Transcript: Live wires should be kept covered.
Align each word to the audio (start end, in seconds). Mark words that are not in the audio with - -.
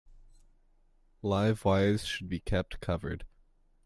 Live 1.21 1.63
wires 1.63 2.05
should 2.05 2.27
be 2.27 2.39
kept 2.39 2.79
covered. 2.79 3.23